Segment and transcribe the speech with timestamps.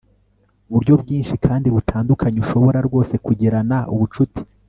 [0.71, 2.37] buryo bwinshi kandi butandukanye.
[2.43, 4.41] ushobora rwose kugirana ubucuti